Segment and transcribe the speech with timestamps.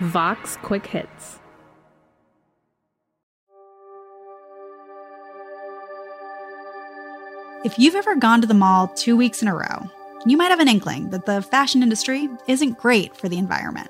[0.00, 1.38] Vox Quick Hits.
[7.64, 9.90] If you've ever gone to the mall two weeks in a row,
[10.26, 13.88] you might have an inkling that the fashion industry isn't great for the environment.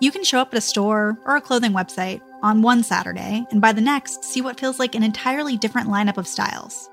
[0.00, 3.60] You can show up at a store or a clothing website on one Saturday and
[3.60, 6.88] by the next see what feels like an entirely different lineup of styles.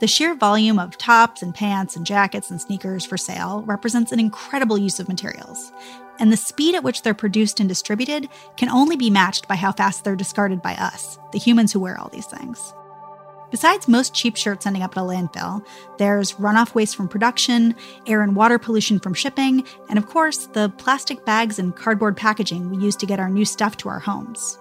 [0.00, 4.18] The sheer volume of tops and pants and jackets and sneakers for sale represents an
[4.18, 5.72] incredible use of materials,
[6.18, 9.72] and the speed at which they're produced and distributed can only be matched by how
[9.72, 12.72] fast they're discarded by us, the humans who wear all these things.
[13.50, 15.66] Besides most cheap shirts ending up at a landfill,
[15.98, 17.74] there's runoff waste from production,
[18.06, 22.70] air and water pollution from shipping, and of course, the plastic bags and cardboard packaging
[22.70, 24.58] we use to get our new stuff to our homes.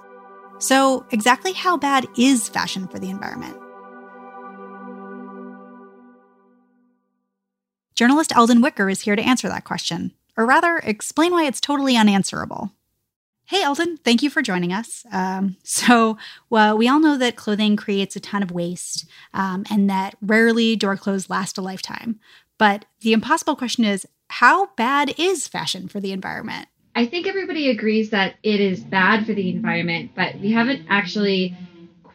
[0.58, 3.56] So, exactly how bad is fashion for the environment?
[8.00, 11.98] Journalist Alden Wicker is here to answer that question, or rather, explain why it's totally
[11.98, 12.72] unanswerable.
[13.44, 15.06] Hey, Alden, thank you for joining us.
[15.12, 16.18] Um, so,
[16.50, 20.78] well, we all know that clothing creates a ton of waste um, and that rarely
[20.78, 22.22] do our clothes last a lifetime.
[22.58, 26.70] But the impossible question is how bad is fashion for the environment?
[26.96, 31.54] I think everybody agrees that it is bad for the environment, but we haven't actually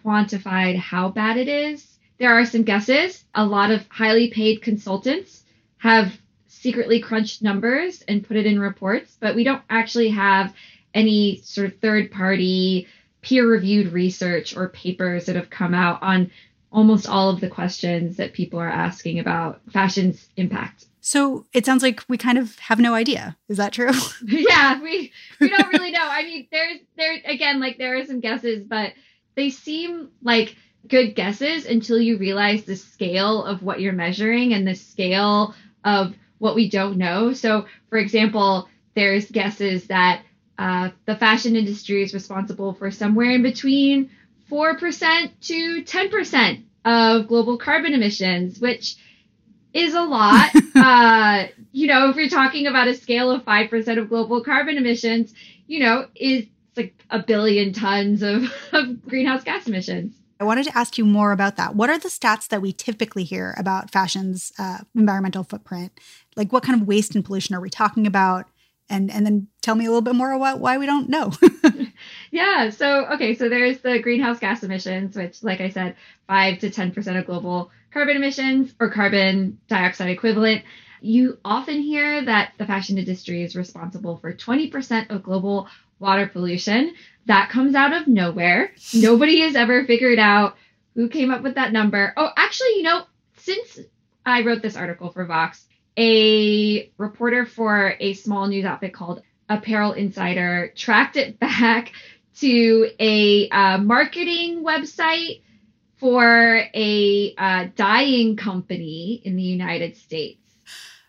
[0.03, 1.87] quantified how bad it is.
[2.17, 3.23] There are some guesses.
[3.35, 5.43] A lot of highly paid consultants
[5.85, 6.19] have
[6.49, 10.55] secretly crunched numbers and put it in reports, but we don't actually have
[10.95, 12.89] any sort of third party
[13.21, 16.31] peer reviewed research or papers that have come out on
[16.73, 20.87] almost all of the questions that people are asking about fashion's impact.
[21.03, 23.37] So it sounds like we kind of have no idea.
[23.48, 23.93] Is that true?
[24.25, 26.01] yeah, we we don't really know.
[26.03, 28.95] I mean, there's there again, like there are some guesses, but
[29.35, 30.57] they seem like
[30.89, 35.55] good guesses until you realize the scale of what you're measuring and the scale
[35.85, 37.33] of what we don't know.
[37.33, 40.23] So, for example, there's guesses that
[40.59, 44.11] uh, the fashion industry is responsible for somewhere in between
[44.51, 48.97] 4% to 10% of global carbon emissions, which
[49.73, 50.51] is a lot.
[50.75, 55.35] uh, you know, if you're talking about a scale of 5% of global carbon emissions,
[55.67, 60.14] you know, is like a billion tons of, of greenhouse gas emissions.
[60.40, 61.74] I wanted to ask you more about that.
[61.77, 65.98] What are the stats that we typically hear about fashion's uh, environmental footprint?
[66.36, 68.46] Like, what kind of waste and pollution are we talking about?
[68.90, 71.33] And and then tell me a little bit more about why we don't know.
[72.30, 72.68] yeah.
[72.68, 73.34] So okay.
[73.34, 75.96] So there's the greenhouse gas emissions, which, like I said,
[76.27, 80.64] five to ten percent of global carbon emissions or carbon dioxide equivalent.
[81.01, 85.68] You often hear that the fashion industry is responsible for 20% of global
[85.99, 86.95] water pollution.
[87.27, 88.73] That comes out of nowhere.
[88.93, 90.57] Nobody has ever figured out
[90.95, 92.13] who came up with that number.
[92.17, 93.05] Oh, actually, you know,
[93.39, 93.81] since
[94.25, 95.65] I wrote this article for Vox,
[95.97, 101.93] a reporter for a small news outfit called Apparel Insider tracked it back
[102.37, 105.43] to a uh, marketing website
[105.99, 110.41] for a uh, dyeing company in the United States.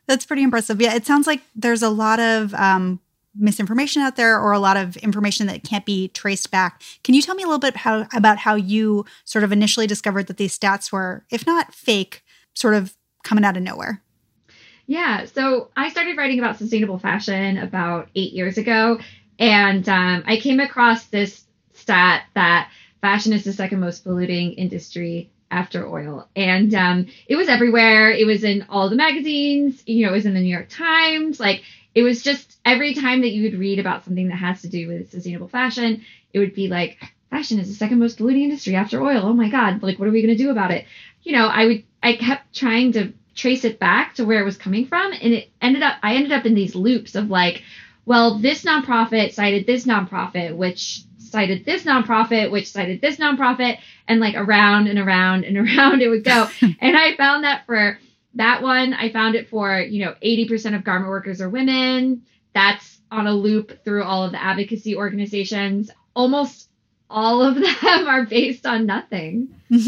[0.08, 0.80] That's pretty impressive.
[0.80, 3.00] Yeah, it sounds like there's a lot of um,
[3.38, 6.82] misinformation out there or a lot of information that can't be traced back.
[7.04, 10.28] Can you tell me a little bit how, about how you sort of initially discovered
[10.28, 12.24] that these stats were, if not fake,
[12.54, 14.02] sort of coming out of nowhere?
[14.88, 19.00] Yeah, so I started writing about sustainable fashion about eight years ago,
[19.40, 22.70] and um, I came across this stat that
[23.02, 26.28] fashion is the second most polluting industry after oil.
[26.36, 28.12] And um, it was everywhere.
[28.12, 31.40] It was in all the magazines, you know, it was in the New York Times.
[31.40, 31.64] Like
[31.96, 34.88] it was just every time that you would read about something that has to do
[34.88, 36.98] with sustainable fashion, it would be like,
[37.30, 39.22] fashion is the second most polluting industry after oil.
[39.24, 40.86] Oh my God, like what are we going to do about it?
[41.24, 44.58] You know, I would, I kept trying to trace it back to where it was
[44.58, 45.14] coming from.
[45.14, 47.64] And it ended up, I ended up in these loops of like,
[48.06, 54.20] well, this nonprofit cited this nonprofit, which cited this nonprofit, which cited this nonprofit, and
[54.20, 56.48] like around and around and around it would go.
[56.62, 57.98] and I found that for
[58.36, 62.24] that one, I found it for, you know, 80% of garment workers are women.
[62.54, 65.90] That's on a loop through all of the advocacy organizations.
[66.16, 66.70] Almost
[67.10, 69.56] all of them are based on nothing.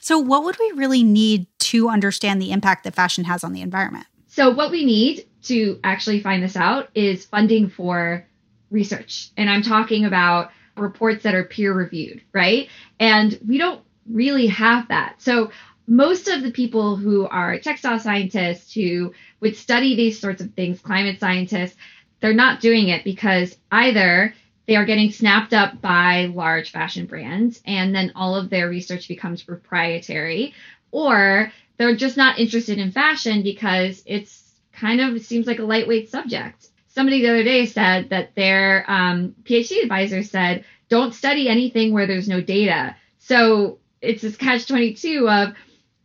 [0.00, 3.62] so, what would we really need to understand the impact that fashion has on the
[3.62, 4.06] environment?
[4.26, 8.26] So, what we need to actually find this out is funding for
[8.70, 9.30] research.
[9.36, 12.68] And I'm talking about reports that are peer reviewed, right?
[13.00, 15.16] And we don't really have that.
[15.18, 15.50] So,
[15.88, 20.80] most of the people who are textile scientists who would study these sorts of things,
[20.80, 21.76] climate scientists,
[22.20, 24.34] they're not doing it because either
[24.66, 29.08] they are getting snapped up by large fashion brands and then all of their research
[29.08, 30.52] becomes proprietary,
[30.90, 35.64] or they're just not interested in fashion because it's kind of it seems like a
[35.64, 36.68] lightweight subject.
[36.88, 42.06] somebody the other day said that their um, PhD advisor said, don't study anything where
[42.06, 42.96] there's no data.
[43.20, 45.54] So it's this catch 22 of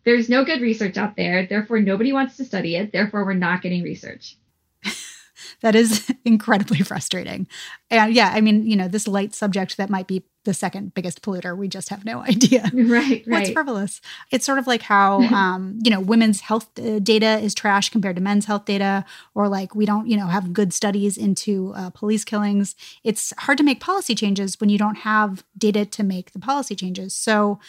[0.05, 3.61] there's no good research out there, therefore nobody wants to study it, therefore we're not
[3.61, 4.37] getting research.
[5.61, 7.47] that is incredibly frustrating.
[7.89, 11.21] And yeah, I mean, you know, this light subject that might be the second biggest
[11.21, 12.69] polluter, we just have no idea.
[12.73, 13.27] Right, right.
[13.27, 14.01] What's frivolous?
[14.29, 18.17] It's sort of like how, um, you know, women's health uh, data is trash compared
[18.17, 19.05] to men's health data,
[19.35, 22.75] or like we don't, you know, have good studies into uh, police killings.
[23.03, 26.75] It's hard to make policy changes when you don't have data to make the policy
[26.75, 27.13] changes.
[27.13, 27.59] So,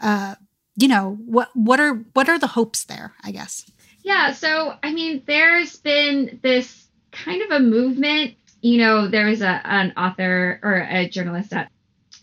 [0.00, 0.36] uh,
[0.76, 3.14] you know, what what are what are the hopes there?
[3.22, 3.70] I guess.
[4.02, 4.32] Yeah.
[4.32, 8.34] So, I mean, there's been this kind of a movement.
[8.60, 11.70] You know, there was a, an author or a journalist at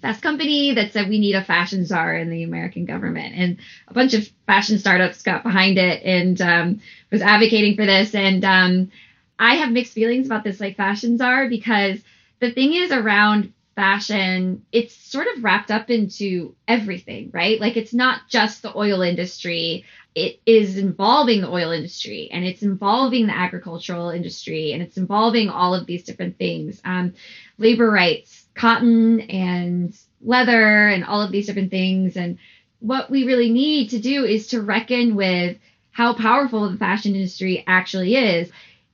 [0.02, 3.58] Fast Company that said we need a fashion czar in the American government, and
[3.88, 6.82] a bunch of fashion startups got behind it and um,
[7.12, 8.16] was advocating for this.
[8.16, 8.92] And um,
[9.38, 12.00] I have mixed feelings about this like fashion czar because
[12.40, 17.60] the thing is around fashion, it's sort of wrapped up into everything, right?
[17.60, 19.86] Like it's not just the oil industry.
[20.14, 25.50] It is involving the oil industry and it's involving the agricultural industry and it's involving
[25.50, 26.80] all of these different things.
[26.86, 27.16] Um,
[27.58, 32.16] labor rights cotton and leather and all of these different things.
[32.18, 32.38] And
[32.82, 35.58] what we really need to do is to reckon with
[35.90, 38.52] how powerful the fashion industry actually is.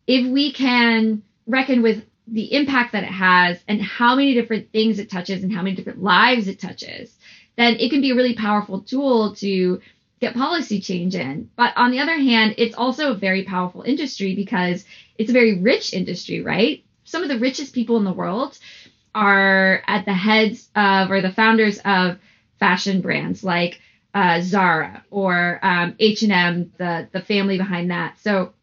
[0.07, 4.99] If we can reckon with the impact that it has and how many different things
[4.99, 7.15] it touches and how many different lives it touches
[7.57, 9.81] then it can be a really powerful tool to
[10.19, 11.49] get policy change in.
[11.55, 14.85] But on the other hand, it's also a very powerful industry because
[15.17, 16.83] it's a very rich industry, right?
[17.03, 18.57] Some of the richest people in the world
[19.13, 22.17] are at the heads of or the founders of
[22.59, 23.79] fashion brands like
[24.13, 28.19] uh, Zara or um, H&M, the the family behind that.
[28.19, 28.53] So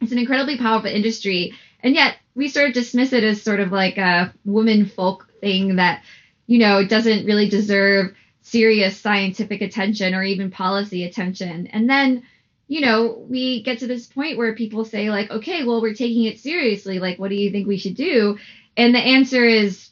[0.00, 3.72] it's an incredibly powerful industry, and yet we sort of dismiss it as sort of
[3.72, 6.02] like a woman folk thing that
[6.46, 11.68] you know doesn't really deserve serious scientific attention or even policy attention.
[11.68, 12.24] And then,
[12.68, 16.24] you know, we get to this point where people say, like, okay, well, we're taking
[16.24, 16.98] it seriously.
[16.98, 18.38] Like, what do you think we should do?
[18.76, 19.90] And the answer is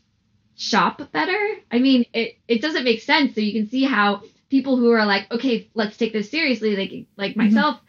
[0.57, 1.39] shop better.
[1.71, 3.35] I mean, it, it doesn't make sense.
[3.35, 7.07] So you can see how people who are like, okay, let's take this seriously, like
[7.17, 7.55] like mm-hmm.
[7.55, 7.81] myself,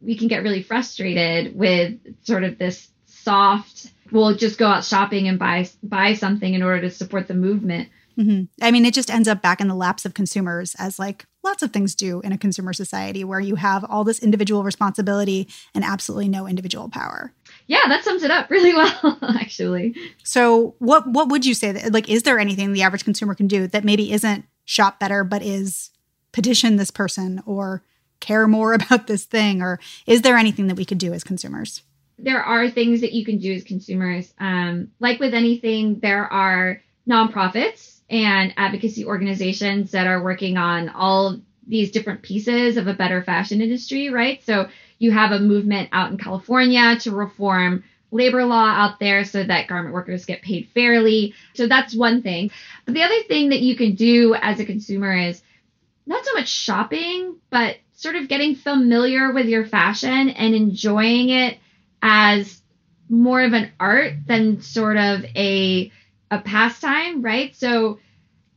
[0.00, 2.88] we can get really frustrated with sort of this
[3.24, 7.34] soft, we'll just go out shopping and buy buy something in order to support the
[7.34, 7.88] movement
[8.18, 8.44] Mm-hmm.
[8.62, 11.62] I mean, it just ends up back in the laps of consumers, as like lots
[11.62, 15.84] of things do in a consumer society, where you have all this individual responsibility and
[15.84, 17.32] absolutely no individual power.
[17.66, 19.96] Yeah, that sums it up really well, actually.
[20.22, 23.48] So, what what would you say that like is there anything the average consumer can
[23.48, 25.90] do that maybe isn't shop better, but is
[26.32, 27.82] petition this person or
[28.20, 31.82] care more about this thing, or is there anything that we could do as consumers?
[32.18, 34.32] There are things that you can do as consumers.
[34.38, 41.40] Um, like with anything, there are nonprofits and advocacy organizations that are working on all
[41.66, 44.42] these different pieces of a better fashion industry, right?
[44.44, 44.68] So
[44.98, 49.66] you have a movement out in California to reform labor law out there so that
[49.66, 51.34] garment workers get paid fairly.
[51.54, 52.50] So that's one thing.
[52.84, 55.42] But the other thing that you can do as a consumer is
[56.06, 61.58] not so much shopping, but sort of getting familiar with your fashion and enjoying it
[62.04, 62.60] as
[63.08, 65.90] more of an art than sort of a
[66.30, 67.56] a pastime, right?
[67.56, 67.98] So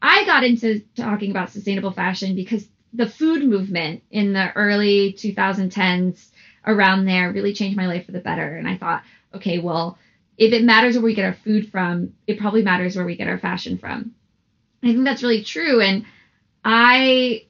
[0.02, 6.32] I got into talking about sustainable fashion because the food movement in the early 2010s
[6.66, 8.58] around there really changed my life for the better.
[8.58, 9.98] And I thought, okay, well,
[10.38, 13.30] if it matters where we get our food from, it probably matters where we get
[13.30, 14.14] our fashion from.
[14.84, 15.82] I think that's really true.
[15.82, 16.06] And
[16.66, 17.47] I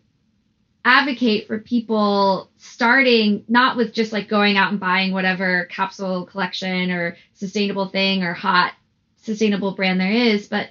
[0.87, 6.91] advocate for people starting not with just like going out and buying whatever capsule collection
[6.91, 8.71] or sustainable thing or hot
[9.17, 10.69] sustainable brand there is, but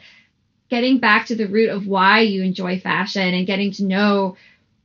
[0.71, 4.39] getting back to the root of why you enjoy fashion and getting to know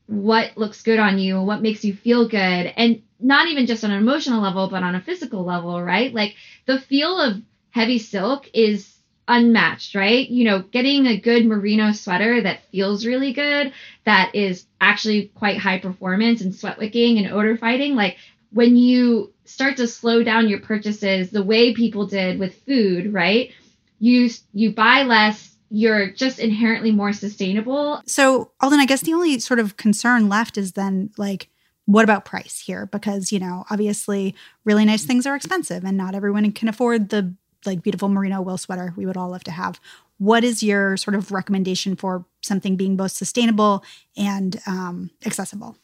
[0.07, 2.37] what looks good on you and what makes you feel good.
[2.75, 6.13] And not even just on an emotional level but on a physical level right?
[6.13, 6.35] Like
[6.65, 8.93] the feel of heavy silk is
[9.27, 10.27] unmatched right?
[10.29, 13.73] You know getting a good merino sweater that feels really good
[14.05, 18.17] that is actually quite high performance and sweat wicking and odor fighting like
[18.51, 23.51] when you start to slow down your purchases the way people did with food right?
[23.99, 28.01] You you buy less you're just inherently more sustainable.
[28.05, 31.49] So alden i guess the only sort of concern left is then like
[31.85, 32.85] what about price here?
[32.85, 37.35] Because you know obviously really nice things are expensive and not everyone can afford the
[37.65, 39.79] like beautiful merino wool sweater we would all love to have
[40.17, 43.83] what is your sort of recommendation for something being both sustainable
[44.15, 45.75] and um, accessible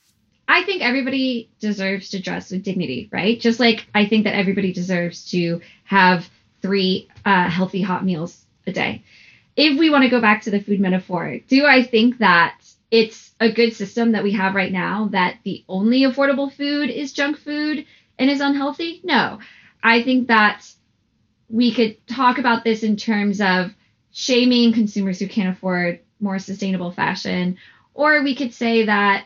[0.47, 3.39] I think everybody deserves to dress with dignity, right?
[3.39, 6.29] Just like I think that everybody deserves to have
[6.61, 9.03] three uh, healthy hot meals a day.
[9.55, 12.59] If we want to go back to the food metaphor, do I think that
[12.91, 17.11] it's a good system that we have right now that the only affordable food is
[17.11, 17.85] junk food
[18.17, 19.01] and is unhealthy?
[19.03, 19.39] No.
[19.83, 20.65] I think that
[21.49, 23.71] we could talk about this in terms of
[24.11, 27.57] shaming consumers who can't afford more sustainable fashion,
[27.93, 29.25] or we could say that,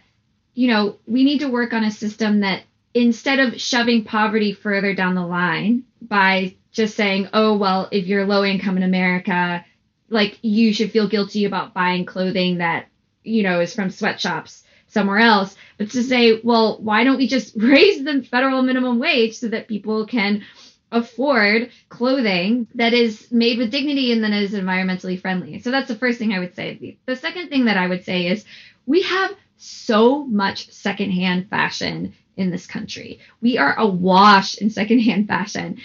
[0.54, 2.64] you know, we need to work on a system that
[2.94, 8.26] instead of shoving poverty further down the line by just saying, oh, well, if you're
[8.26, 9.66] low income in America,
[10.10, 12.88] like you should feel guilty about buying clothing that,
[13.24, 17.56] you know, is from sweatshops somewhere else, but to say, well, why don't we just
[17.58, 20.44] raise the federal minimum wage so that people can
[20.92, 25.60] afford clothing that is made with dignity and then is environmentally friendly.
[25.60, 26.98] So that's the first thing I would say.
[27.06, 28.44] The second thing that I would say is
[28.86, 33.20] we have so much secondhand fashion in this country.
[33.42, 35.78] We are awash in secondhand fashion.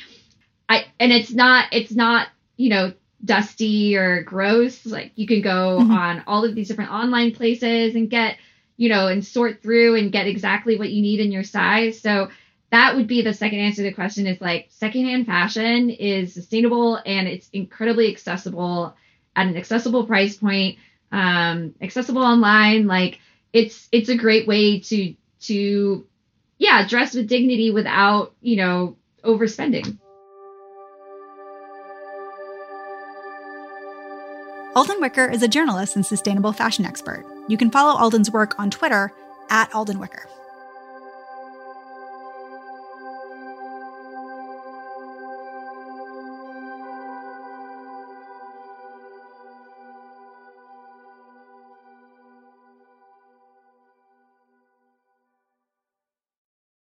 [0.68, 2.92] I and it's not it's not, you know,
[3.24, 4.84] dusty or gross.
[4.86, 5.90] Like you can go mm-hmm.
[5.90, 8.38] on all of these different online places and get,
[8.76, 12.00] you know, and sort through and get exactly what you need in your size.
[12.00, 12.30] So
[12.70, 17.00] that would be the second answer to the question is like secondhand fashion is sustainable
[17.04, 18.94] and it's incredibly accessible
[19.34, 20.78] at an accessible price point
[21.12, 23.20] um, accessible online like
[23.52, 26.06] it's it's a great way to to
[26.58, 29.98] yeah dress with dignity without you know overspending
[34.74, 37.24] Alden Wicker is a journalist and sustainable fashion expert.
[37.48, 39.10] You can follow Alden's work on Twitter
[39.48, 40.28] at Alden Wicker.